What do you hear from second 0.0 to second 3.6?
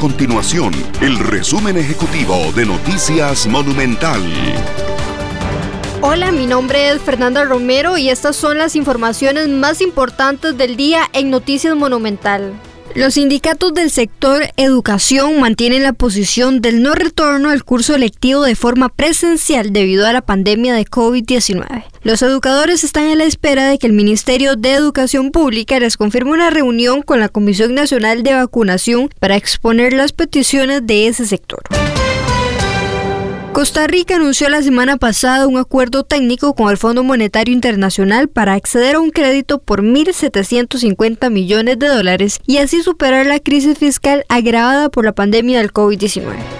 continuación el resumen ejecutivo de Noticias